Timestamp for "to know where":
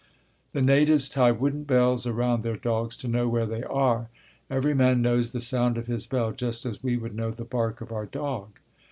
2.97-3.45